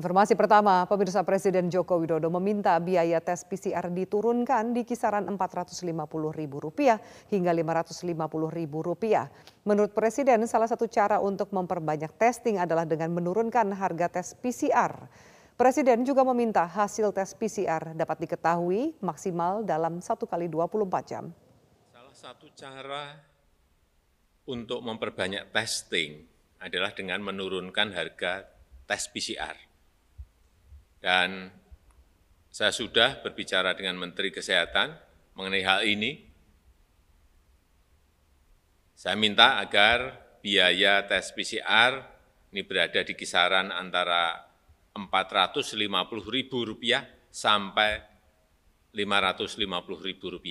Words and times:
Informasi 0.00 0.32
pertama, 0.32 0.88
pemirsa 0.88 1.20
Presiden 1.28 1.68
Joko 1.68 2.00
Widodo 2.00 2.32
meminta 2.32 2.72
biaya 2.80 3.20
tes 3.20 3.44
PCR 3.44 3.92
diturunkan 3.92 4.72
di 4.72 4.88
kisaran 4.88 5.28
Rp450.000 5.28 7.28
hingga 7.28 7.52
Rp550.000. 7.52 9.12
Menurut 9.68 9.92
Presiden, 9.92 10.48
salah 10.48 10.72
satu 10.72 10.88
cara 10.88 11.20
untuk 11.20 11.52
memperbanyak 11.52 12.16
testing 12.16 12.56
adalah 12.56 12.88
dengan 12.88 13.12
menurunkan 13.12 13.76
harga 13.76 14.08
tes 14.08 14.32
PCR. 14.40 15.04
Presiden 15.60 16.08
juga 16.08 16.24
meminta 16.24 16.64
hasil 16.64 17.12
tes 17.12 17.36
PCR 17.36 17.92
dapat 17.92 18.24
diketahui 18.24 18.96
maksimal 19.04 19.60
dalam 19.68 20.00
1 20.00 20.16
kali 20.16 20.48
24 20.48 21.12
jam. 21.12 21.28
Salah 21.92 22.16
satu 22.16 22.48
cara 22.56 23.20
untuk 24.48 24.80
memperbanyak 24.80 25.52
testing 25.52 26.24
adalah 26.56 26.88
dengan 26.96 27.20
menurunkan 27.20 27.92
harga 27.92 28.48
tes 28.88 29.04
PCR 29.12 29.68
dan 31.00 31.48
saya 32.52 32.70
sudah 32.70 33.24
berbicara 33.24 33.72
dengan 33.72 33.96
Menteri 33.96 34.28
Kesehatan 34.28 34.92
mengenai 35.34 35.64
hal 35.64 35.80
ini. 35.88 36.28
Saya 38.92 39.16
minta 39.16 39.56
agar 39.64 40.20
biaya 40.44 41.00
tes 41.08 41.32
PCR 41.32 42.04
ini 42.52 42.60
berada 42.66 43.00
di 43.00 43.16
kisaran 43.16 43.72
antara 43.72 44.44
Rp450.000 44.92 46.84
sampai 47.32 47.90
Rp550.000. 48.92 50.46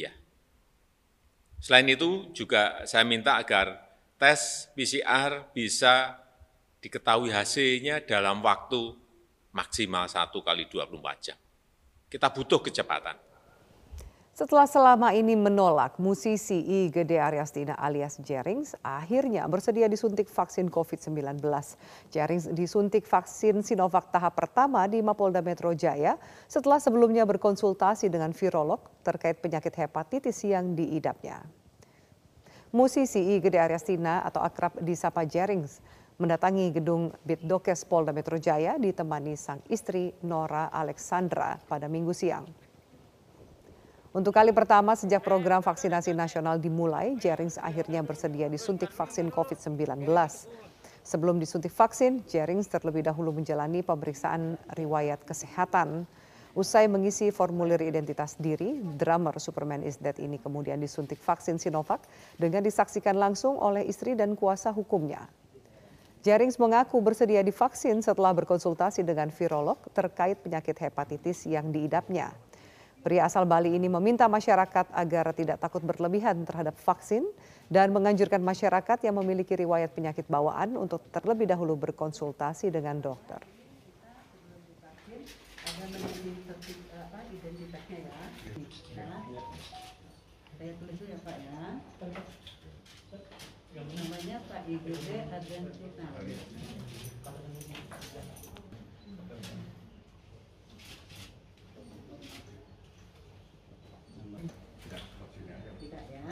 Selain 1.60 1.88
itu 1.92 2.32
juga 2.32 2.88
saya 2.88 3.04
minta 3.04 3.36
agar 3.36 3.76
tes 4.16 4.72
PCR 4.74 5.52
bisa 5.52 6.24
diketahui 6.80 7.36
hasilnya 7.36 8.00
dalam 8.08 8.40
waktu 8.40 8.96
maksimal 9.54 10.06
satu 10.06 10.42
kali 10.46 10.70
24 10.70 11.26
jam. 11.26 11.38
Kita 12.10 12.34
butuh 12.34 12.62
kecepatan. 12.62 13.30
Setelah 14.40 14.72
selama 14.72 15.12
ini 15.12 15.36
menolak, 15.36 16.00
musisi 16.00 16.64
I 16.64 16.88
Gede 16.88 17.20
Aryastina 17.20 17.76
alias 17.76 18.24
Jerings 18.24 18.72
akhirnya 18.80 19.44
bersedia 19.52 19.92
disuntik 19.92 20.32
vaksin 20.32 20.72
COVID-19. 20.72 21.44
Jerings 22.08 22.48
disuntik 22.56 23.04
vaksin 23.04 23.60
Sinovac 23.60 24.08
tahap 24.16 24.40
pertama 24.40 24.88
di 24.88 25.04
Mapolda 25.04 25.44
Metro 25.44 25.76
Jaya 25.76 26.16
setelah 26.48 26.80
sebelumnya 26.80 27.28
berkonsultasi 27.28 28.08
dengan 28.08 28.32
virolog 28.32 28.80
terkait 29.04 29.44
penyakit 29.44 29.76
hepatitis 29.76 30.40
yang 30.48 30.72
diidapnya. 30.72 31.44
Musisi 32.72 33.36
I 33.36 33.44
Gede 33.44 33.60
Aryastina 33.60 34.24
atau 34.24 34.40
akrab 34.40 34.80
disapa 34.80 35.28
Jerings 35.28 35.84
mendatangi 36.20 36.76
gedung 36.76 37.16
Bitdokes 37.24 37.88
Polda 37.88 38.12
Metro 38.12 38.36
Jaya 38.36 38.76
ditemani 38.76 39.40
sang 39.40 39.64
istri 39.72 40.12
Nora 40.28 40.68
Alexandra 40.68 41.56
pada 41.64 41.88
minggu 41.88 42.12
siang. 42.12 42.44
Untuk 44.12 44.36
kali 44.36 44.52
pertama 44.52 45.00
sejak 45.00 45.24
program 45.24 45.64
vaksinasi 45.64 46.12
nasional 46.12 46.60
dimulai, 46.60 47.16
Jerings 47.16 47.56
akhirnya 47.56 48.04
bersedia 48.04 48.52
disuntik 48.52 48.92
vaksin 48.92 49.32
COVID-19. 49.32 50.04
Sebelum 51.08 51.40
disuntik 51.40 51.72
vaksin, 51.72 52.28
Jerings 52.28 52.68
terlebih 52.68 53.08
dahulu 53.08 53.32
menjalani 53.32 53.80
pemeriksaan 53.80 54.60
riwayat 54.76 55.24
kesehatan. 55.24 56.04
Usai 56.58 56.90
mengisi 56.92 57.30
formulir 57.30 57.80
identitas 57.80 58.36
diri, 58.36 58.82
drummer 58.82 59.38
Superman 59.40 59.86
is 59.86 60.02
Dead 60.02 60.18
ini 60.20 60.42
kemudian 60.42 60.82
disuntik 60.82 61.22
vaksin 61.22 61.62
Sinovac 61.62 62.04
dengan 62.36 62.66
disaksikan 62.66 63.16
langsung 63.16 63.56
oleh 63.56 63.86
istri 63.88 64.18
dan 64.18 64.34
kuasa 64.36 64.74
hukumnya. 64.74 65.30
Jerings 66.20 66.60
mengaku 66.60 67.00
bersedia 67.00 67.40
divaksin 67.40 68.04
setelah 68.04 68.36
berkonsultasi 68.36 69.08
dengan 69.08 69.32
virolog 69.32 69.80
terkait 69.96 70.36
penyakit 70.44 70.76
hepatitis 70.76 71.48
yang 71.48 71.72
diidapnya. 71.72 72.36
Pria 73.00 73.24
asal 73.24 73.48
Bali 73.48 73.72
ini 73.80 73.88
meminta 73.88 74.28
masyarakat 74.28 74.92
agar 74.92 75.32
tidak 75.32 75.64
takut 75.64 75.80
berlebihan 75.80 76.44
terhadap 76.44 76.76
vaksin 76.76 77.24
dan 77.72 77.96
menganjurkan 77.96 78.44
masyarakat 78.44 79.00
yang 79.08 79.16
memiliki 79.16 79.56
riwayat 79.56 79.96
penyakit 79.96 80.28
bawaan 80.28 80.76
untuk 80.76 81.08
terlebih 81.08 81.48
dahulu 81.48 81.80
berkonsultasi 81.80 82.68
dengan 82.68 83.00
dokter. 83.00 83.40
Ya 88.92 89.08
ya 92.04 92.49
namanya 93.76 94.42
Pak 94.50 94.66
IGD 94.66 95.08
Adrian 95.30 95.66
Cina. 95.70 96.08
Tidak 105.80 106.06
ya. 106.10 106.26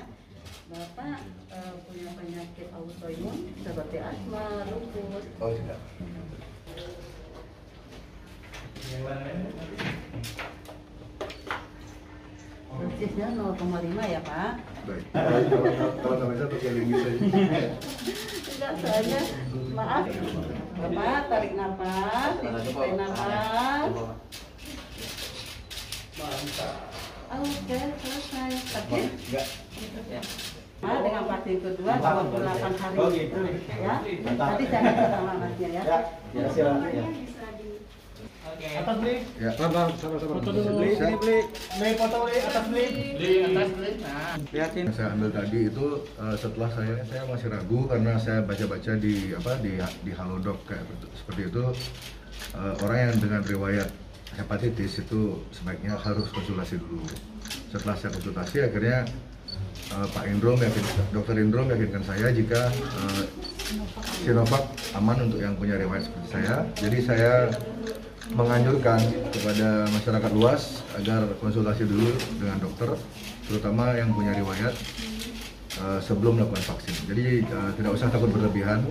Bapak 0.68 1.18
uh, 1.54 1.74
punya 1.86 2.10
penyakit 2.18 2.68
autoimun 2.74 3.38
seperti 3.62 3.98
asma, 4.02 4.66
lupus. 4.68 5.26
Oh 5.38 5.54
tidak. 5.54 5.80
Dosisnya 12.98 13.30
0,5 13.30 13.94
ya 14.10 14.18
Pak? 14.26 14.58
Baik. 14.90 15.06
Kalau 16.02 16.16
namanya 16.18 16.50
pakai 16.50 16.72
linggis 16.74 16.98
saja. 17.06 17.22
Enggak, 18.58 18.72
soalnya 18.82 19.22
maaf. 19.78 20.04
Bapak 20.82 21.30
tarik 21.30 21.54
nafas, 21.54 22.34
tarik 22.42 22.94
nafas. 22.98 23.94
Oke, 27.38 27.80
selesai. 28.02 28.50
Sakit? 28.66 29.06
Enggak. 29.30 29.46
Nah, 30.82 30.98
dengan 31.06 31.24
vaksin 31.30 31.58
kedua 31.62 31.94
28 32.02 32.82
hari. 32.82 32.98
Oh, 32.98 33.14
gitu. 33.14 33.38
Ya. 33.78 34.02
Nanti 34.26 34.66
jangan 34.74 34.94
sama 35.06 35.34
masnya 35.38 35.70
ya. 35.70 35.82
Ya, 35.86 35.98
ya 36.34 36.50
silakan. 36.50 36.90
Ya. 36.90 37.06
Atas 38.58 38.96
beli. 38.98 39.16
Ya, 39.38 39.52
bang, 39.54 39.90
sama-sama. 40.02 40.34
Foto 40.42 40.50
dulu. 40.50 40.70
Beli, 40.82 40.94
beli, 40.98 41.16
beli. 41.22 41.40
Beli 41.78 41.92
foto 41.94 42.16
beli, 42.26 42.38
atas 42.42 42.66
beli. 42.74 42.86
Beli, 43.18 43.36
atas 43.46 43.70
beli. 43.78 43.92
Nah, 44.02 44.36
lihatin. 44.50 44.86
Saya 44.94 45.08
ambil 45.14 45.30
tadi 45.30 45.60
itu 45.70 45.86
uh, 46.18 46.36
setelah 46.38 46.70
saya 46.74 46.96
saya 47.06 47.22
masih 47.30 47.48
ragu 47.54 47.80
karena 47.86 48.14
saya 48.18 48.40
baca-baca 48.42 48.92
di 48.98 49.34
apa 49.38 49.52
di 49.62 49.78
di 49.78 50.12
Halodoc 50.14 50.58
kayak 50.66 50.86
seperti 51.14 51.42
itu 51.54 51.64
uh, 52.58 52.74
orang 52.82 52.98
yang 53.12 53.16
dengan 53.22 53.42
riwayat 53.46 53.90
hepatitis 54.38 55.02
itu 55.02 55.42
sebaiknya 55.54 55.98
harus 55.98 56.30
konsultasi 56.34 56.82
dulu. 56.82 57.06
Setelah 57.70 57.96
saya 57.98 58.12
konsultasi 58.14 58.58
akhirnya 58.66 59.06
uh, 59.94 60.08
Pak 60.12 60.26
Indro 60.30 60.58
meyakin, 60.58 60.86
Dokter 61.14 61.36
Indro 61.38 61.62
meyakinkan 61.66 62.04
saya 62.06 62.34
jika 62.34 62.70
uh, 62.74 63.24
Sinovac 64.24 64.64
aman 64.96 65.28
untuk 65.28 65.40
yang 65.44 65.54
punya 65.60 65.76
riwayat 65.76 66.08
seperti 66.08 66.28
saya. 66.32 66.56
Jadi 66.80 66.98
saya 67.04 67.34
menganjurkan 68.36 69.00
kepada 69.32 69.88
masyarakat 69.92 70.32
luas 70.36 70.84
agar 71.00 71.32
konsultasi 71.40 71.88
dulu 71.88 72.12
dengan 72.42 72.60
dokter, 72.60 72.90
terutama 73.48 73.96
yang 73.96 74.12
punya 74.12 74.36
riwayat 74.36 74.74
uh, 75.80 76.00
sebelum 76.04 76.42
melakukan 76.42 76.76
vaksin. 76.76 76.96
Jadi 77.08 77.48
uh, 77.48 77.72
tidak 77.80 77.92
usah 77.96 78.12
takut 78.12 78.32
berlebihan. 78.34 78.84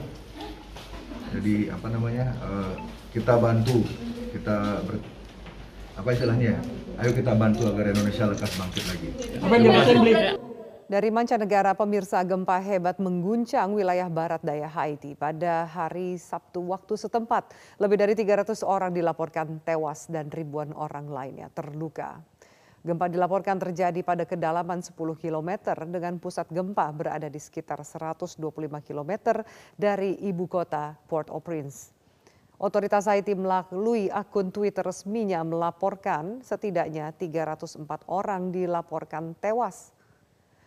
Jadi 1.37 1.69
apa 1.69 1.87
namanya 1.93 2.33
uh, 2.41 2.73
kita 3.13 3.37
bantu, 3.37 3.85
kita 4.33 4.81
ber, 4.87 5.03
apa 5.99 6.09
istilahnya? 6.15 6.57
Ayo 6.97 7.13
kita 7.13 7.37
bantu 7.37 7.69
agar 7.69 7.93
Indonesia 7.93 8.25
lekas 8.25 8.57
bangkit 8.57 8.85
lagi. 8.89 9.09
Dari 10.87 11.11
mancanegara, 11.11 11.75
pemirsa 11.75 12.23
gempa 12.23 12.63
hebat 12.63 13.03
mengguncang 13.03 13.75
wilayah 13.75 14.07
barat 14.07 14.39
daya 14.47 14.71
Haiti 14.71 15.19
pada 15.19 15.67
hari 15.67 16.15
Sabtu 16.15 16.63
waktu 16.63 16.95
setempat. 16.95 17.51
Lebih 17.83 17.99
dari 17.99 18.15
300 18.15 18.63
orang 18.63 18.95
dilaporkan 18.95 19.59
tewas 19.67 20.07
dan 20.07 20.31
ribuan 20.31 20.71
orang 20.71 21.11
lainnya 21.11 21.51
terluka. 21.51 22.23
Gempa 22.87 23.11
dilaporkan 23.11 23.59
terjadi 23.59 23.99
pada 24.07 24.31
kedalaman 24.31 24.79
10 24.79 24.95
km 25.19 25.75
dengan 25.91 26.23
pusat 26.23 26.47
gempa 26.55 26.95
berada 26.95 27.27
di 27.27 27.43
sekitar 27.43 27.83
125 27.83 28.39
km 28.87 29.43
dari 29.75 30.15
ibu 30.23 30.47
kota 30.47 30.95
Port-au-Prince. 31.11 31.91
Otoritas 32.63 33.11
Haiti 33.11 33.35
melalui 33.35 34.07
akun 34.07 34.55
Twitter 34.55 34.87
resminya 34.87 35.43
melaporkan 35.43 36.47
setidaknya 36.47 37.11
304 37.11 37.75
orang 38.07 38.55
dilaporkan 38.55 39.35
tewas 39.43 39.96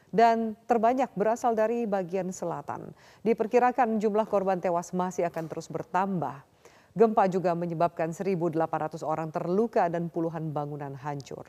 dan 0.09 0.57
terbanyak 0.65 1.09
berasal 1.13 1.53
dari 1.53 1.85
bagian 1.85 2.33
selatan. 2.33 2.94
Diperkirakan 3.21 4.01
jumlah 4.01 4.25
korban 4.25 4.57
tewas 4.57 4.94
masih 4.94 5.29
akan 5.29 5.45
terus 5.45 5.69
bertambah. 5.69 6.41
Gempa 6.97 7.29
juga 7.29 7.53
menyebabkan 7.53 8.09
1.800 8.09 9.06
orang 9.06 9.29
terluka 9.29 9.85
dan 9.88 10.09
puluhan 10.09 10.50
bangunan 10.50 10.97
hancur. 10.97 11.45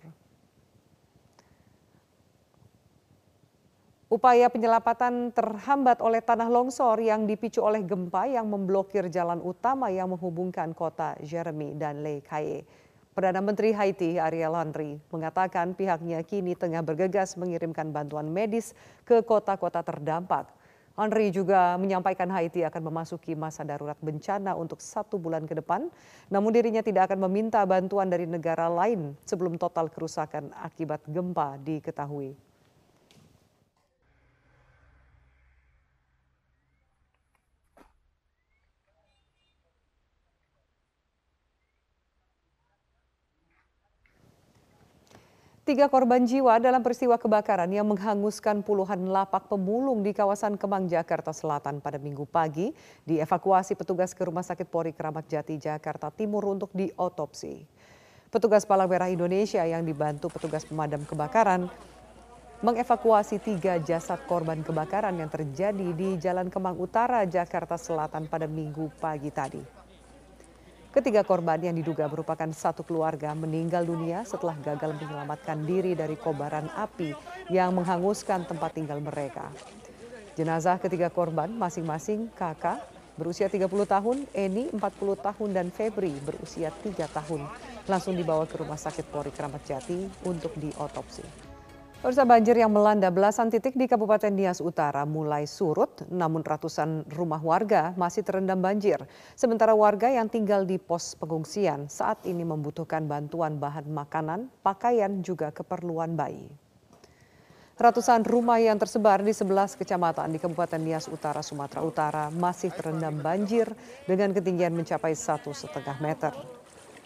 Upaya 4.10 4.50
penyelamatan 4.50 5.30
terhambat 5.30 6.02
oleh 6.02 6.18
tanah 6.18 6.50
longsor 6.50 6.98
yang 6.98 7.30
dipicu 7.30 7.62
oleh 7.62 7.78
gempa 7.86 8.26
yang 8.26 8.50
memblokir 8.50 9.06
jalan 9.06 9.38
utama 9.38 9.86
yang 9.86 10.10
menghubungkan 10.10 10.74
kota 10.74 11.14
Jeremy 11.22 11.78
dan 11.78 12.02
Le 12.02 12.18
Caille. 12.18 12.66
Perdana 13.10 13.42
Menteri 13.42 13.74
Haiti 13.74 14.22
Ariel 14.22 14.54
Henry 14.54 14.94
mengatakan 15.10 15.74
pihaknya 15.74 16.22
kini 16.22 16.54
tengah 16.54 16.78
bergegas 16.78 17.34
mengirimkan 17.34 17.90
bantuan 17.90 18.30
medis 18.30 18.70
ke 19.02 19.18
kota-kota 19.26 19.82
terdampak. 19.82 20.46
Henry 20.94 21.34
juga 21.34 21.74
menyampaikan 21.74 22.30
Haiti 22.30 22.62
akan 22.62 22.86
memasuki 22.86 23.34
masa 23.34 23.66
darurat 23.66 23.98
bencana 23.98 24.54
untuk 24.54 24.78
satu 24.78 25.18
bulan 25.18 25.42
ke 25.42 25.58
depan, 25.58 25.90
namun 26.30 26.54
dirinya 26.54 26.86
tidak 26.86 27.10
akan 27.10 27.26
meminta 27.26 27.66
bantuan 27.66 28.06
dari 28.06 28.30
negara 28.30 28.70
lain 28.70 29.18
sebelum 29.26 29.58
total 29.58 29.90
kerusakan 29.90 30.54
akibat 30.62 31.02
gempa 31.10 31.58
diketahui. 31.66 32.49
Tiga 45.70 45.86
korban 45.86 46.26
jiwa 46.26 46.58
dalam 46.58 46.82
peristiwa 46.82 47.14
kebakaran 47.14 47.70
yang 47.70 47.86
menghanguskan 47.86 48.58
puluhan 48.58 49.06
lapak 49.06 49.46
pemulung 49.46 50.02
di 50.02 50.10
kawasan 50.10 50.58
Kemang, 50.58 50.90
Jakarta 50.90 51.30
Selatan 51.30 51.78
pada 51.78 51.94
minggu 51.94 52.26
pagi 52.26 52.74
dievakuasi 53.06 53.78
petugas 53.78 54.10
ke 54.10 54.26
Rumah 54.26 54.42
Sakit 54.42 54.66
Polri 54.66 54.90
Keramat 54.90 55.30
Jati, 55.30 55.62
Jakarta 55.62 56.10
Timur 56.10 56.42
untuk 56.50 56.74
diotopsi. 56.74 57.62
Petugas 58.34 58.66
Palang 58.66 58.90
Merah 58.90 59.14
Indonesia 59.14 59.62
yang 59.62 59.86
dibantu 59.86 60.26
petugas 60.26 60.66
pemadam 60.66 61.06
kebakaran 61.06 61.70
mengevakuasi 62.66 63.38
tiga 63.38 63.78
jasad 63.78 64.18
korban 64.26 64.66
kebakaran 64.66 65.14
yang 65.22 65.30
terjadi 65.30 65.94
di 65.94 66.18
Jalan 66.18 66.50
Kemang 66.50 66.82
Utara, 66.82 67.22
Jakarta 67.30 67.78
Selatan 67.78 68.26
pada 68.26 68.50
minggu 68.50 68.90
pagi 68.98 69.30
tadi. 69.30 69.79
Ketiga 70.90 71.22
korban 71.22 71.62
yang 71.62 71.78
diduga 71.78 72.10
merupakan 72.10 72.50
satu 72.50 72.82
keluarga 72.82 73.30
meninggal 73.30 73.86
dunia 73.86 74.26
setelah 74.26 74.58
gagal 74.58 74.98
menyelamatkan 74.98 75.62
diri 75.62 75.94
dari 75.94 76.18
kobaran 76.18 76.66
api 76.74 77.14
yang 77.46 77.70
menghanguskan 77.78 78.42
tempat 78.42 78.74
tinggal 78.74 78.98
mereka. 78.98 79.54
Jenazah 80.34 80.82
ketiga 80.82 81.06
korban 81.06 81.46
masing-masing 81.54 82.26
kakak 82.34 82.82
berusia 83.14 83.46
30 83.46 83.70
tahun, 83.86 84.26
Eni 84.34 84.74
40 84.74 84.80
tahun 85.14 85.50
dan 85.54 85.70
Febri 85.70 86.10
berusia 86.26 86.74
3 86.82 87.06
tahun 87.06 87.46
langsung 87.86 88.18
dibawa 88.18 88.42
ke 88.50 88.58
Rumah 88.58 88.78
Sakit 88.82 89.06
Polri 89.14 89.30
Kramat 89.30 89.62
Jati 89.62 90.10
untuk 90.26 90.58
diotopsi. 90.58 91.49
Pemirsa 92.00 92.24
banjir 92.24 92.56
yang 92.56 92.72
melanda 92.72 93.12
belasan 93.12 93.52
titik 93.52 93.76
di 93.76 93.84
Kabupaten 93.84 94.32
Nias 94.32 94.64
Utara 94.64 95.04
mulai 95.04 95.44
surut, 95.44 96.00
namun 96.08 96.40
ratusan 96.40 97.04
rumah 97.12 97.44
warga 97.44 97.92
masih 97.92 98.24
terendam 98.24 98.56
banjir. 98.56 99.04
Sementara 99.36 99.76
warga 99.76 100.08
yang 100.08 100.24
tinggal 100.24 100.64
di 100.64 100.80
pos 100.80 101.12
pengungsian 101.12 101.92
saat 101.92 102.24
ini 102.24 102.40
membutuhkan 102.40 103.04
bantuan 103.04 103.60
bahan 103.60 103.84
makanan, 103.92 104.48
pakaian, 104.64 105.20
juga 105.20 105.52
keperluan 105.52 106.16
bayi. 106.16 106.48
Ratusan 107.76 108.24
rumah 108.24 108.56
yang 108.56 108.80
tersebar 108.80 109.20
di 109.20 109.36
11 109.36 109.76
kecamatan 109.76 110.32
di 110.32 110.40
Kabupaten 110.40 110.80
Nias 110.80 111.04
Utara, 111.04 111.44
Sumatera 111.44 111.84
Utara 111.84 112.24
masih 112.32 112.72
terendam 112.72 113.20
banjir 113.20 113.68
dengan 114.08 114.32
ketinggian 114.32 114.72
mencapai 114.72 115.12
satu 115.12 115.52
setengah 115.52 116.00
meter. 116.00 116.32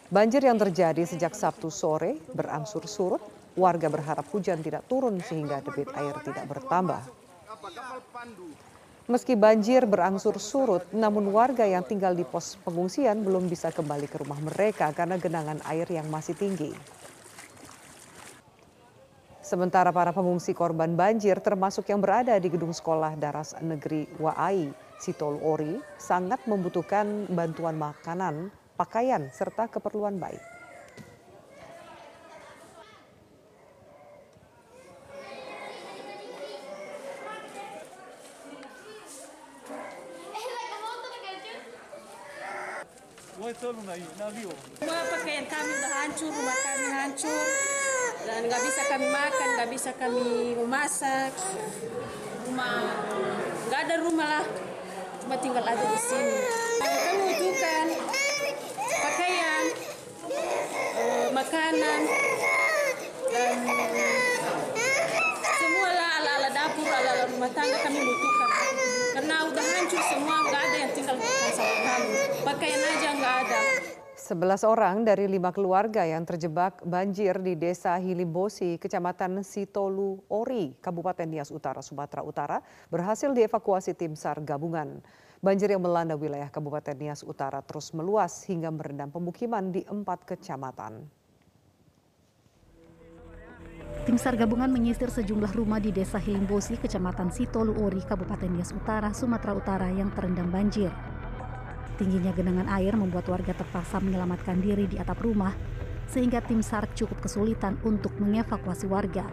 Banjir 0.06 0.46
yang 0.46 0.54
terjadi 0.54 1.02
sejak 1.02 1.34
Sabtu 1.34 1.66
sore 1.66 2.22
berangsur 2.30 2.86
surut 2.86 3.42
Warga 3.54 3.86
berharap 3.86 4.26
hujan 4.34 4.58
tidak 4.66 4.86
turun 4.90 5.22
sehingga 5.22 5.62
debit 5.62 5.86
air 5.94 6.14
tidak 6.26 6.46
bertambah. 6.50 7.06
Meski 9.04 9.36
banjir 9.36 9.84
berangsur 9.84 10.40
surut, 10.40 10.82
namun 10.90 11.28
warga 11.28 11.68
yang 11.68 11.84
tinggal 11.84 12.16
di 12.16 12.24
pos 12.24 12.56
pengungsian 12.64 13.20
belum 13.20 13.52
bisa 13.52 13.68
kembali 13.68 14.08
ke 14.08 14.16
rumah 14.16 14.40
mereka 14.40 14.90
karena 14.96 15.20
genangan 15.20 15.60
air 15.68 15.84
yang 15.92 16.08
masih 16.08 16.32
tinggi. 16.32 16.72
Sementara 19.44 19.92
para 19.92 20.08
pengungsi 20.08 20.56
korban 20.56 20.96
banjir 20.96 21.36
termasuk 21.36 21.84
yang 21.92 22.00
berada 22.00 22.32
di 22.40 22.48
gedung 22.48 22.72
sekolah 22.72 23.12
Daras 23.20 23.52
Negeri 23.60 24.08
Waai, 24.16 24.72
Sitol 24.96 25.36
Ori, 25.44 25.76
sangat 26.00 26.40
membutuhkan 26.48 27.28
bantuan 27.28 27.76
makanan, 27.76 28.48
pakaian, 28.80 29.28
serta 29.36 29.68
keperluan 29.68 30.16
baik. 30.16 30.53
Semua 43.34 45.02
pakaian 45.10 45.42
kami 45.50 45.70
udah 45.74 45.90
hancur, 45.90 46.30
rumah 46.30 46.54
kami 46.54 46.86
hancur. 46.86 47.46
Dan 48.22 48.46
nggak 48.46 48.62
bisa 48.62 48.80
kami 48.86 49.06
makan, 49.10 49.48
nggak 49.58 49.70
bisa 49.74 49.90
kami 49.98 50.54
memasak. 50.54 51.34
Rumah, 52.46 52.78
nggak 53.66 53.80
ada 53.90 53.94
rumah 54.06 54.28
lah. 54.38 54.46
Cuma 55.18 55.34
tinggal 55.42 55.66
aja 55.66 55.82
di 55.82 55.98
sini. 55.98 56.38
Kami 56.78 57.22
butuhkan 57.26 57.86
pakaian, 59.02 59.64
eh, 60.94 61.26
makanan, 61.34 62.00
dan 63.34 63.56
semua 65.58 65.90
ala-ala 65.90 66.48
dapur, 66.54 66.86
ala-ala 66.86 67.24
rumah 67.34 67.50
tangga 67.50 67.82
kami 67.82 67.98
butuhkan. 67.98 68.50
Karena 69.10 69.36
udah 69.50 69.64
hancur 69.74 70.02
semua, 70.06 70.36
nggak 70.46 70.62
ada 70.70 70.76
yang 70.86 70.92
tinggal 70.94 71.16
sama 71.18 71.76
kami. 71.82 72.33
Pakaian 72.44 72.76
aja 72.76 73.10
nggak 73.16 73.34
ada. 73.48 73.60
11 74.20 74.68
orang 74.68 74.96
dari 75.00 75.24
lima 75.24 75.48
keluarga 75.48 76.04
yang 76.04 76.28
terjebak 76.28 76.84
banjir 76.84 77.40
di 77.40 77.56
Desa 77.56 77.96
Hilimbosi, 77.96 78.76
Kecamatan 78.76 79.40
Sitolu 79.40 80.20
Ori, 80.28 80.76
Kabupaten 80.76 81.24
Nias 81.24 81.48
Utara, 81.48 81.80
Sumatera 81.80 82.20
Utara, 82.20 82.60
berhasil 82.92 83.32
dievakuasi 83.32 83.96
tim 83.96 84.12
SAR 84.12 84.44
gabungan. 84.44 85.00
Banjir 85.40 85.72
yang 85.72 85.80
melanda 85.80 86.20
wilayah 86.20 86.52
Kabupaten 86.52 86.92
Nias 87.00 87.24
Utara 87.24 87.64
terus 87.64 87.96
meluas 87.96 88.44
hingga 88.44 88.68
merendam 88.68 89.08
pemukiman 89.08 89.72
di 89.72 89.80
empat 89.88 90.28
kecamatan. 90.28 91.04
Tim 94.04 94.20
SAR 94.20 94.36
gabungan 94.36 94.68
menyisir 94.68 95.08
sejumlah 95.08 95.56
rumah 95.56 95.80
di 95.80 95.88
Desa 95.88 96.20
Hilimbosi, 96.20 96.76
Kecamatan 96.76 97.32
Sitolu 97.32 97.72
Ori, 97.80 98.04
Kabupaten 98.04 98.52
Nias 98.52 98.68
Utara, 98.76 99.16
Sumatera 99.16 99.56
Utara 99.56 99.88
yang 99.88 100.12
terendam 100.12 100.52
banjir. 100.52 100.92
Tingginya 101.94 102.34
genangan 102.34 102.66
air 102.74 102.98
membuat 102.98 103.30
warga 103.30 103.54
terpaksa 103.54 104.02
menyelamatkan 104.02 104.58
diri 104.58 104.90
di 104.90 104.98
atap 104.98 105.22
rumah, 105.22 105.54
sehingga 106.10 106.42
tim 106.42 106.58
SAR 106.58 106.90
cukup 106.92 107.22
kesulitan 107.22 107.78
untuk 107.86 108.12
mengevakuasi 108.18 108.90
warga. 108.90 109.26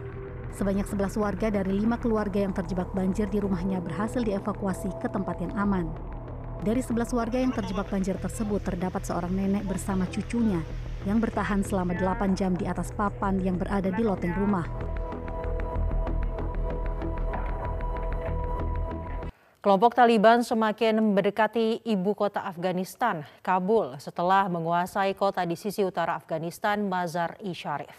Sebanyak 0.52 0.84
11 0.84 1.16
warga 1.16 1.48
dari 1.48 1.72
lima 1.72 1.96
keluarga 1.96 2.44
yang 2.44 2.52
terjebak 2.52 2.92
banjir 2.92 3.24
di 3.32 3.40
rumahnya 3.40 3.80
berhasil 3.80 4.20
dievakuasi 4.20 4.92
ke 5.00 5.08
tempat 5.08 5.40
yang 5.40 5.52
aman. 5.56 5.88
Dari 6.62 6.78
11 6.78 7.10
warga 7.16 7.42
yang 7.42 7.50
terjebak 7.50 7.90
banjir 7.90 8.14
tersebut 8.20 8.62
terdapat 8.62 9.02
seorang 9.02 9.34
nenek 9.34 9.66
bersama 9.66 10.06
cucunya 10.06 10.62
yang 11.02 11.18
bertahan 11.18 11.66
selama 11.66 11.98
8 11.98 12.38
jam 12.38 12.54
di 12.54 12.70
atas 12.70 12.94
papan 12.94 13.42
yang 13.42 13.58
berada 13.58 13.90
di 13.90 14.02
loteng 14.06 14.30
rumah. 14.38 14.62
Kelompok 19.62 19.94
Taliban 19.94 20.42
semakin 20.42 21.14
mendekati 21.14 21.86
ibu 21.86 22.18
kota 22.18 22.42
Afghanistan, 22.42 23.22
Kabul, 23.46 23.94
setelah 24.02 24.50
menguasai 24.50 25.14
kota 25.14 25.46
di 25.46 25.54
sisi 25.54 25.86
utara 25.86 26.18
Afghanistan, 26.18 26.82
Mazar-i 26.82 27.54
Sharif. 27.54 27.94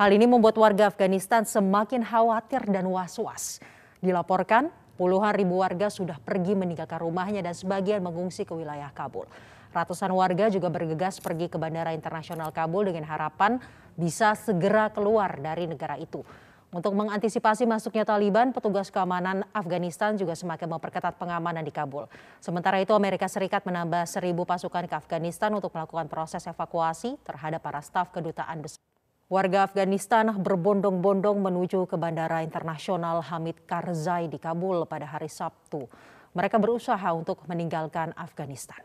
Hal 0.00 0.08
ini 0.08 0.24
membuat 0.24 0.56
warga 0.56 0.88
Afghanistan 0.88 1.44
semakin 1.44 2.00
khawatir 2.00 2.64
dan 2.72 2.88
was-was. 2.88 3.60
Dilaporkan, 4.00 4.72
puluhan 4.96 5.36
ribu 5.36 5.60
warga 5.60 5.92
sudah 5.92 6.16
pergi 6.24 6.56
meninggalkan 6.56 7.04
rumahnya 7.04 7.44
dan 7.44 7.52
sebagian 7.52 8.00
mengungsi 8.00 8.48
ke 8.48 8.56
wilayah 8.56 8.88
Kabul. 8.96 9.28
Ratusan 9.76 10.08
warga 10.16 10.48
juga 10.48 10.72
bergegas 10.72 11.20
pergi 11.20 11.52
ke 11.52 11.60
Bandara 11.60 11.92
Internasional 11.92 12.48
Kabul 12.56 12.88
dengan 12.88 13.04
harapan 13.04 13.60
bisa 13.92 14.32
segera 14.32 14.88
keluar 14.88 15.36
dari 15.36 15.68
negara 15.68 16.00
itu. 16.00 16.24
Untuk 16.68 16.92
mengantisipasi 16.92 17.64
masuknya 17.64 18.04
Taliban, 18.04 18.52
petugas 18.52 18.92
keamanan 18.92 19.40
Afghanistan 19.56 20.12
juga 20.20 20.36
semakin 20.36 20.68
memperketat 20.76 21.16
pengamanan 21.16 21.64
di 21.64 21.72
Kabul. 21.72 22.04
Sementara 22.44 22.76
itu 22.76 22.92
Amerika 22.92 23.24
Serikat 23.24 23.64
menambah 23.64 24.04
seribu 24.04 24.44
pasukan 24.44 24.84
ke 24.84 24.92
Afghanistan 24.92 25.48
untuk 25.56 25.72
melakukan 25.72 26.12
proses 26.12 26.44
evakuasi 26.44 27.16
terhadap 27.24 27.64
para 27.64 27.80
staf 27.80 28.12
kedutaan 28.12 28.60
besar. 28.60 28.84
Warga 29.32 29.64
Afghanistan 29.64 30.28
berbondong-bondong 30.28 31.40
menuju 31.40 31.88
ke 31.88 31.96
Bandara 31.96 32.44
Internasional 32.44 33.24
Hamid 33.24 33.64
Karzai 33.64 34.28
di 34.28 34.36
Kabul 34.36 34.84
pada 34.84 35.08
hari 35.08 35.32
Sabtu. 35.32 35.88
Mereka 36.36 36.60
berusaha 36.60 37.08
untuk 37.16 37.48
meninggalkan 37.48 38.12
Afghanistan. 38.12 38.84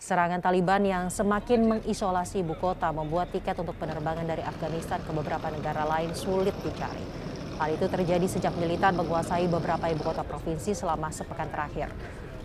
Serangan 0.00 0.40
Taliban 0.40 0.80
yang 0.80 1.12
semakin 1.12 1.76
mengisolasi 1.76 2.40
ibu 2.40 2.56
kota 2.56 2.88
membuat 2.88 3.36
tiket 3.36 3.52
untuk 3.60 3.76
penerbangan 3.76 4.24
dari 4.24 4.40
Afghanistan 4.40 4.96
ke 5.04 5.12
beberapa 5.12 5.52
negara 5.52 5.84
lain 5.84 6.16
sulit 6.16 6.56
dicari. 6.64 7.04
Hal 7.60 7.76
itu 7.76 7.84
terjadi 7.84 8.24
sejak 8.24 8.56
militan 8.56 8.96
menguasai 8.96 9.44
beberapa 9.52 9.92
ibu 9.92 10.00
kota 10.00 10.24
provinsi 10.24 10.72
selama 10.72 11.12
sepekan 11.12 11.52
terakhir. 11.52 11.92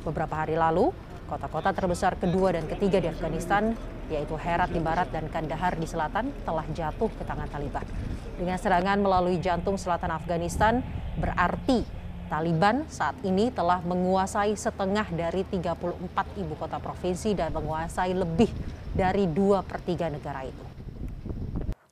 Beberapa 0.04 0.36
hari 0.36 0.60
lalu, 0.60 0.92
kota-kota 1.32 1.72
terbesar 1.72 2.20
kedua 2.20 2.60
dan 2.60 2.68
ketiga 2.68 3.00
di 3.00 3.08
Afghanistan, 3.08 3.72
yaitu 4.12 4.36
Herat 4.36 4.76
di 4.76 4.84
barat 4.84 5.08
dan 5.16 5.32
Kandahar 5.32 5.80
di 5.80 5.88
selatan, 5.88 6.36
telah 6.44 6.68
jatuh 6.76 7.08
ke 7.08 7.24
tangan 7.24 7.48
Taliban. 7.48 7.88
Dengan 8.36 8.60
serangan 8.60 9.00
melalui 9.00 9.40
jantung 9.40 9.80
selatan 9.80 10.12
Afghanistan, 10.12 10.84
berarti 11.16 11.95
Taliban 12.26 12.90
saat 12.90 13.14
ini 13.22 13.54
telah 13.54 13.86
menguasai 13.86 14.58
setengah 14.58 15.06
dari 15.14 15.46
34 15.46 16.42
ibu 16.42 16.54
kota 16.58 16.82
provinsi 16.82 17.38
dan 17.38 17.54
menguasai 17.54 18.18
lebih 18.18 18.50
dari 18.98 19.30
dua 19.30 19.62
per 19.62 19.78
tiga 19.86 20.10
negara 20.10 20.42
itu. 20.42 20.66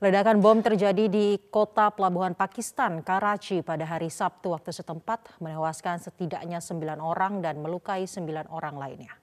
Ledakan 0.04 0.44
bom 0.44 0.60
terjadi 0.60 1.08
di 1.08 1.40
kota 1.48 1.88
pelabuhan 1.88 2.36
Pakistan, 2.36 3.00
Karachi 3.00 3.64
pada 3.64 3.88
hari 3.88 4.12
Sabtu 4.12 4.52
waktu 4.52 4.76
setempat, 4.76 5.40
menewaskan 5.40 5.96
setidaknya 5.96 6.60
sembilan 6.60 7.00
orang 7.00 7.40
dan 7.40 7.64
melukai 7.64 8.04
sembilan 8.04 8.52
orang 8.52 8.76
lainnya. 8.76 9.23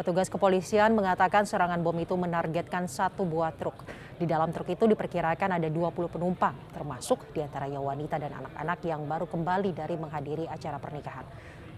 Petugas 0.00 0.32
kepolisian 0.32 0.96
mengatakan 0.96 1.44
serangan 1.44 1.76
bom 1.84 1.92
itu 2.00 2.16
menargetkan 2.16 2.88
satu 2.88 3.28
buah 3.28 3.52
truk. 3.52 3.84
Di 4.16 4.24
dalam 4.24 4.48
truk 4.48 4.72
itu 4.72 4.88
diperkirakan 4.88 5.60
ada 5.60 5.68
20 5.68 6.08
penumpang, 6.08 6.56
termasuk 6.72 7.28
di 7.36 7.44
antaranya 7.44 7.84
wanita 7.84 8.16
dan 8.16 8.32
anak-anak 8.32 8.80
yang 8.80 9.04
baru 9.04 9.28
kembali 9.28 9.76
dari 9.76 10.00
menghadiri 10.00 10.48
acara 10.48 10.80
pernikahan. 10.80 11.28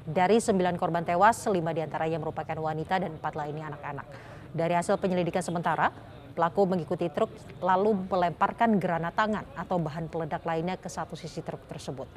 Dari 0.06 0.38
sembilan 0.38 0.78
korban 0.78 1.02
tewas, 1.02 1.50
lima 1.50 1.74
di 1.74 1.82
antaranya 1.82 2.22
merupakan 2.22 2.54
wanita 2.54 3.02
dan 3.02 3.10
empat 3.18 3.34
lainnya 3.34 3.74
anak-anak. 3.74 4.06
Dari 4.54 4.74
hasil 4.78 5.02
penyelidikan 5.02 5.42
sementara, 5.42 5.90
Pelaku 6.32 6.64
mengikuti 6.64 7.12
truk 7.12 7.28
lalu 7.60 8.08
melemparkan 8.08 8.80
granat 8.80 9.12
tangan 9.12 9.44
atau 9.52 9.76
bahan 9.76 10.08
peledak 10.08 10.40
lainnya 10.48 10.80
ke 10.80 10.88
satu 10.88 11.12
sisi 11.12 11.44
truk 11.44 11.60
tersebut. 11.68 12.08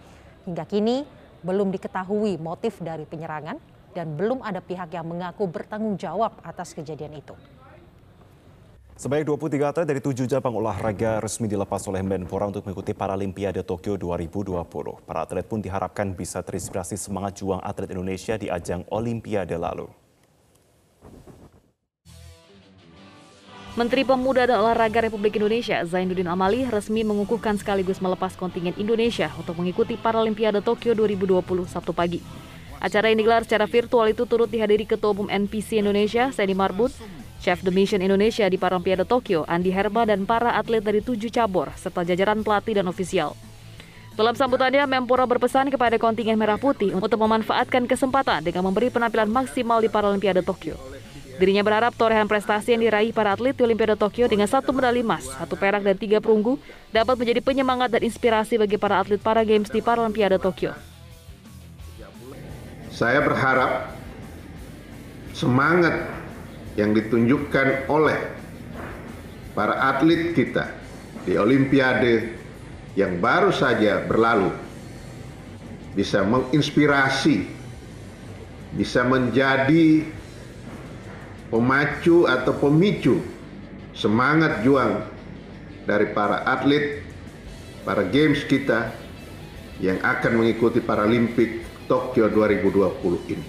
Hingga 0.48 0.64
kini 0.70 1.04
belum 1.44 1.68
diketahui 1.74 2.40
motif 2.40 2.80
dari 2.80 3.04
penyerangan 3.04 3.75
dan 3.96 4.20
belum 4.20 4.44
ada 4.44 4.60
pihak 4.60 4.92
yang 4.92 5.08
mengaku 5.08 5.48
bertanggung 5.48 5.96
jawab 5.96 6.36
atas 6.44 6.76
kejadian 6.76 7.16
itu. 7.16 7.32
Sebanyak 8.96 9.28
23 9.28 9.72
atlet 9.72 9.88
dari 9.92 10.00
tujuh 10.00 10.24
cabang 10.24 10.56
olahraga 10.56 11.20
resmi 11.20 11.52
dilepas 11.52 11.84
oleh 11.92 12.00
Menpora 12.00 12.48
untuk 12.48 12.64
mengikuti 12.64 12.96
Paralimpiade 12.96 13.60
Tokyo 13.68 14.00
2020. 14.00 14.64
Para 15.04 15.28
atlet 15.28 15.44
pun 15.44 15.60
diharapkan 15.60 16.16
bisa 16.16 16.40
terinspirasi 16.40 16.96
semangat 16.96 17.44
juang 17.44 17.60
atlet 17.60 17.92
Indonesia 17.92 18.40
di 18.40 18.48
ajang 18.48 18.88
Olimpiade 18.88 19.60
lalu. 19.60 19.92
Menteri 23.76 24.08
Pemuda 24.08 24.48
dan 24.48 24.64
Olahraga 24.64 25.04
Republik 25.04 25.36
Indonesia 25.36 25.84
Zainuddin 25.84 26.32
Amali 26.32 26.64
resmi 26.64 27.04
mengukuhkan 27.04 27.60
sekaligus 27.60 28.00
melepas 28.00 28.40
kontingen 28.40 28.72
Indonesia 28.80 29.28
untuk 29.36 29.60
mengikuti 29.60 30.00
Paralimpiade 30.00 30.64
Tokyo 30.64 30.96
2020 30.96 31.44
Sabtu 31.68 31.92
pagi. 31.92 32.24
Acara 32.84 33.12
yang 33.12 33.20
digelar 33.20 33.44
secara 33.48 33.66
virtual 33.66 34.08
itu 34.12 34.24
turut 34.28 34.52
dihadiri 34.52 34.84
Ketua 34.84 35.16
Umum 35.16 35.32
NPC 35.32 35.80
Indonesia, 35.80 36.30
Sandy 36.36 36.54
Marbut, 36.54 36.92
Chef 37.40 37.62
The 37.62 37.70
Mission 37.70 38.02
Indonesia 38.02 38.50
di 38.50 38.58
Paralimpiade 38.58 39.06
Tokyo, 39.06 39.46
Andi 39.46 39.70
Herba, 39.70 40.10
dan 40.10 40.26
para 40.26 40.58
atlet 40.58 40.82
dari 40.82 41.00
tujuh 41.06 41.30
cabur, 41.30 41.70
serta 41.78 42.02
jajaran 42.02 42.42
pelatih 42.42 42.82
dan 42.82 42.90
ofisial. 42.90 43.38
Dalam 44.16 44.32
sambutannya, 44.32 44.88
Mempora 44.88 45.28
berpesan 45.28 45.68
kepada 45.68 46.00
kontingen 46.00 46.40
Merah 46.40 46.56
Putih 46.56 46.96
untuk 46.96 47.20
memanfaatkan 47.20 47.84
kesempatan 47.84 48.48
dengan 48.48 48.64
memberi 48.64 48.88
penampilan 48.88 49.28
maksimal 49.28 49.84
di 49.84 49.92
Paralimpiade 49.92 50.40
Tokyo. 50.40 50.80
Dirinya 51.36 51.68
berharap 51.68 51.92
torehan 52.00 52.32
prestasi 52.32 52.80
yang 52.80 52.88
diraih 52.88 53.12
para 53.12 53.36
atlet 53.36 53.52
di 53.52 53.60
Olimpiade 53.68 54.00
Tokyo 54.00 54.32
dengan 54.32 54.48
satu 54.48 54.72
medali 54.72 55.04
emas, 55.04 55.28
satu 55.28 55.60
perak 55.60 55.84
dan 55.84 56.00
tiga 56.00 56.24
perunggu 56.24 56.56
dapat 56.96 57.20
menjadi 57.20 57.44
penyemangat 57.44 57.92
dan 57.92 58.08
inspirasi 58.08 58.56
bagi 58.56 58.80
para 58.80 59.04
atlet 59.04 59.20
para 59.20 59.44
games 59.44 59.68
di 59.68 59.84
Paralimpiade 59.84 60.40
Tokyo. 60.40 60.95
Saya 62.96 63.20
berharap 63.20 63.92
semangat 65.36 66.08
yang 66.80 66.96
ditunjukkan 66.96 67.92
oleh 67.92 68.16
para 69.52 69.92
atlet 69.92 70.32
kita 70.32 70.72
di 71.28 71.36
Olimpiade 71.36 72.40
yang 72.96 73.20
baru 73.20 73.52
saja 73.52 74.00
berlalu 74.08 74.48
bisa 75.92 76.24
menginspirasi, 76.24 77.52
bisa 78.80 79.04
menjadi 79.04 80.08
pemacu 81.52 82.24
atau 82.32 82.56
pemicu 82.56 83.20
semangat 83.92 84.64
juang 84.64 85.04
dari 85.84 86.16
para 86.16 86.48
atlet, 86.48 87.04
para 87.84 88.08
games 88.08 88.40
kita 88.48 88.96
yang 89.84 90.00
akan 90.00 90.40
mengikuti 90.40 90.80
Paralimpik 90.80 91.65
Tokyo 91.86 92.26
2020 92.34 93.30
ini. 93.30 93.46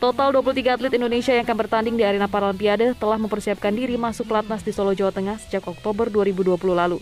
Total 0.00 0.32
23 0.32 0.80
atlet 0.80 0.92
Indonesia 0.96 1.36
yang 1.36 1.44
akan 1.44 1.58
bertanding 1.60 1.92
di 1.92 2.00
arena 2.08 2.24
Paralimpiade 2.24 2.96
telah 2.96 3.20
mempersiapkan 3.20 3.68
diri 3.68 4.00
masuk 4.00 4.32
pelatnas 4.32 4.64
di 4.64 4.72
Solo, 4.72 4.96
Jawa 4.96 5.12
Tengah 5.12 5.36
sejak 5.36 5.68
Oktober 5.68 6.08
2020 6.08 6.56
lalu. 6.72 6.96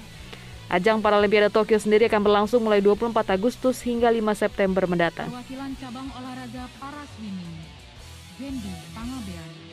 Ajang 0.66 0.98
Paralimpiade 0.98 1.54
Tokyo 1.54 1.78
sendiri 1.78 2.10
akan 2.10 2.26
berlangsung 2.26 2.66
mulai 2.66 2.82
24 2.82 3.14
Agustus 3.30 3.78
hingga 3.86 4.10
5 4.10 4.18
September 4.34 4.90
mendatang. 4.90 5.30
Perwakilan 5.30 5.70
cabang 5.78 6.10
olahraga 6.10 6.66
para 6.82 7.06
swimming, 7.14 7.62
Gendi 8.42 8.74
Pangabean. 8.90 9.67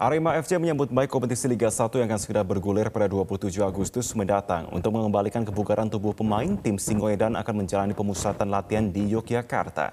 Arema 0.00 0.32
FC 0.40 0.56
menyambut 0.56 0.88
baik 0.88 1.12
kompetisi 1.12 1.44
Liga 1.44 1.68
1 1.68 1.92
yang 2.00 2.08
akan 2.08 2.16
segera 2.16 2.40
bergulir 2.40 2.88
pada 2.88 3.04
27 3.04 3.60
Agustus 3.60 4.16
mendatang. 4.16 4.64
Untuk 4.72 4.96
mengembalikan 4.96 5.44
kebugaran 5.44 5.92
tubuh 5.92 6.16
pemain, 6.16 6.56
tim 6.56 6.80
Singoedan 6.80 7.36
akan 7.36 7.54
menjalani 7.60 7.92
pemusatan 7.92 8.48
latihan 8.48 8.88
di 8.88 9.12
Yogyakarta. 9.12 9.92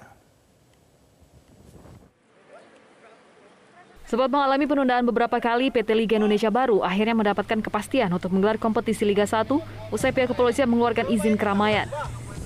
Sebab 4.08 4.32
mengalami 4.32 4.64
penundaan 4.64 5.04
beberapa 5.04 5.36
kali, 5.44 5.68
PT 5.68 5.92
Liga 5.92 6.16
Indonesia 6.16 6.48
Baru 6.48 6.80
akhirnya 6.80 7.12
mendapatkan 7.12 7.60
kepastian 7.60 8.08
untuk 8.08 8.32
menggelar 8.32 8.56
kompetisi 8.56 9.04
Liga 9.04 9.28
1 9.28 9.44
usai 9.92 10.08
pihak 10.16 10.32
kepolisian 10.32 10.72
mengeluarkan 10.72 11.12
izin 11.12 11.36
keramaian. 11.36 11.84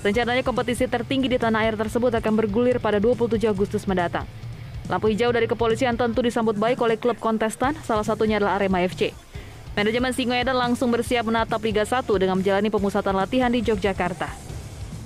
Rencananya 0.03 0.43
kompetisi 0.43 0.83
tertinggi 0.83 1.31
di 1.31 1.39
tanah 1.39 1.63
air 1.63 1.79
tersebut 1.79 2.11
akan 2.11 2.43
bergulir 2.43 2.83
pada 2.83 2.99
27 2.99 3.39
Agustus 3.47 3.87
mendatang. 3.87 4.27
Lampu 4.91 5.07
hijau 5.07 5.31
dari 5.31 5.47
kepolisian 5.47 5.95
tentu 5.95 6.19
disambut 6.19 6.59
baik 6.59 6.83
oleh 6.83 6.99
klub 6.99 7.15
kontestan, 7.15 7.71
salah 7.87 8.03
satunya 8.03 8.35
adalah 8.35 8.59
Arema 8.59 8.83
FC. 8.83 9.15
Manajemen 9.73 10.11
Singoedan 10.11 10.53
langsung 10.53 10.91
bersiap 10.91 11.25
menatap 11.25 11.63
Liga 11.63 11.87
1 11.87 12.05
dengan 12.19 12.37
menjalani 12.37 12.67
pemusatan 12.67 13.15
latihan 13.15 13.49
di 13.49 13.63
Yogyakarta. 13.63 14.29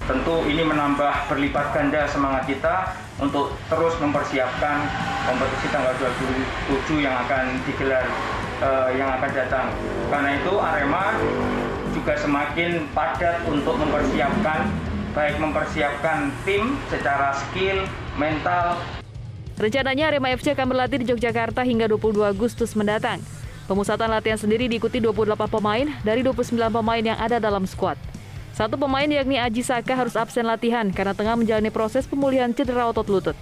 Tentu 0.08 0.44
ini 0.48 0.64
menambah 0.64 1.30
berlipat 1.30 1.76
ganda 1.76 2.08
semangat 2.10 2.48
kita 2.48 2.96
untuk 3.20 3.54
terus 3.68 3.96
mempersiapkan 4.00 4.88
kompetisi 5.28 5.68
tanggal 5.72 5.94
27 6.00 7.04
yang 7.04 7.16
akan 7.28 7.60
digelar 7.68 8.06
uh, 8.64 8.90
yang 8.96 9.08
akan 9.14 9.32
datang. 9.36 9.68
Karena 10.10 10.30
itu 10.40 10.54
Arema 10.58 11.16
juga 11.94 12.14
semakin 12.18 12.88
padat 12.92 13.46
untuk 13.46 13.76
mempersiapkan 13.78 14.68
baik 15.18 15.42
mempersiapkan 15.42 16.30
tim 16.46 16.78
secara 16.94 17.34
skill, 17.34 17.90
mental, 18.22 18.78
Rencananya 19.58 20.14
Arema 20.14 20.30
FC 20.38 20.54
akan 20.54 20.70
berlatih 20.70 21.02
di 21.02 21.10
Yogyakarta 21.10 21.66
hingga 21.66 21.90
22 21.90 22.22
Agustus 22.30 22.78
mendatang. 22.78 23.18
Pemusatan 23.66 24.06
latihan 24.06 24.38
sendiri 24.38 24.70
diikuti 24.70 25.02
28 25.02 25.34
pemain 25.50 25.90
dari 26.06 26.22
29 26.22 26.54
pemain 26.70 27.02
yang 27.02 27.18
ada 27.18 27.42
dalam 27.42 27.66
skuad. 27.66 27.98
Satu 28.54 28.78
pemain 28.78 29.10
yakni 29.10 29.42
Aji 29.42 29.66
Saka 29.66 29.98
harus 29.98 30.14
absen 30.14 30.46
latihan 30.46 30.86
karena 30.94 31.18
tengah 31.18 31.34
menjalani 31.34 31.74
proses 31.74 32.06
pemulihan 32.06 32.54
cedera 32.54 32.86
otot 32.86 33.10
lutut. 33.10 33.38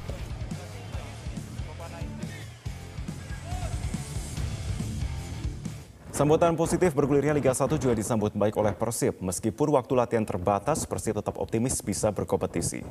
Sambutan 6.15 6.55
positif 6.55 6.95
bergulirnya 6.95 7.35
Liga 7.35 7.51
1 7.51 7.75
juga 7.75 7.91
disambut 7.91 8.31
baik 8.31 8.55
oleh 8.55 8.71
Persib. 8.71 9.19
Meskipun 9.19 9.75
waktu 9.75 9.99
latihan 9.99 10.23
terbatas, 10.23 10.87
Persib 10.87 11.19
tetap 11.19 11.35
optimis 11.35 11.83
bisa 11.83 12.07
berkompetisi. 12.07 12.87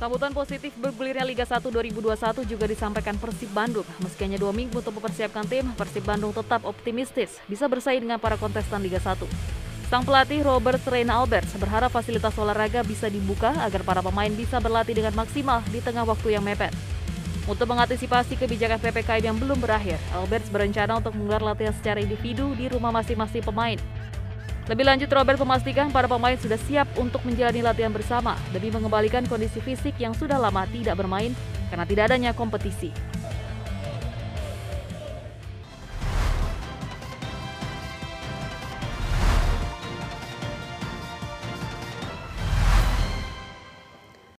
Sambutan 0.00 0.32
positif 0.32 0.72
bergulirnya 0.80 1.28
Liga 1.28 1.44
1 1.44 1.60
2021 1.60 2.48
juga 2.48 2.64
disampaikan 2.64 3.20
Persib 3.20 3.52
Bandung. 3.52 3.84
Meski 4.00 4.24
hanya 4.24 4.40
dua 4.40 4.48
minggu 4.48 4.80
untuk 4.80 4.96
mempersiapkan 4.96 5.44
tim, 5.44 5.68
Persib 5.76 6.08
Bandung 6.08 6.32
tetap 6.32 6.64
optimistis 6.64 7.36
bisa 7.44 7.68
bersaing 7.68 8.08
dengan 8.08 8.16
para 8.16 8.40
kontestan 8.40 8.80
Liga 8.80 8.96
1. 8.96 9.20
Sang 9.92 10.00
pelatih 10.00 10.40
Robert 10.40 10.80
Reina 10.88 11.20
Alberts 11.20 11.52
berharap 11.60 11.92
fasilitas 11.92 12.32
olahraga 12.40 12.80
bisa 12.80 13.12
dibuka 13.12 13.52
agar 13.60 13.84
para 13.84 14.00
pemain 14.00 14.32
bisa 14.32 14.56
berlatih 14.56 14.96
dengan 14.96 15.12
maksimal 15.12 15.60
di 15.68 15.84
tengah 15.84 16.08
waktu 16.08 16.32
yang 16.32 16.48
mepet. 16.48 16.72
Untuk 17.44 17.68
mengantisipasi 17.68 18.40
kebijakan 18.40 18.80
PPKM 18.80 19.20
yang 19.20 19.36
belum 19.36 19.60
berakhir, 19.60 20.00
Alberts 20.16 20.48
berencana 20.48 20.96
untuk 20.96 21.12
menggelar 21.12 21.44
latihan 21.44 21.76
secara 21.76 22.00
individu 22.00 22.56
di 22.56 22.72
rumah 22.72 22.88
masing-masing 22.88 23.44
pemain. 23.44 23.76
Lebih 24.70 24.86
lanjut, 24.86 25.10
Robert 25.10 25.34
memastikan 25.34 25.90
para 25.90 26.06
pemain 26.06 26.38
sudah 26.38 26.54
siap 26.54 26.86
untuk 26.94 27.26
menjalani 27.26 27.58
latihan 27.58 27.90
bersama 27.90 28.38
demi 28.54 28.70
mengembalikan 28.70 29.26
kondisi 29.26 29.58
fisik 29.58 29.98
yang 29.98 30.14
sudah 30.14 30.38
lama 30.38 30.62
tidak 30.70 30.94
bermain 30.94 31.34
karena 31.74 31.82
tidak 31.82 32.14
adanya 32.14 32.30
kompetisi. 32.30 32.94